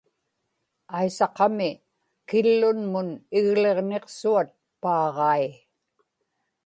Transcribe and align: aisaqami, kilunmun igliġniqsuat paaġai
aisaqami, 0.97 1.69
kilunmun 2.29 3.09
igliġniqsuat 3.37 4.49
paaġai 4.81 5.43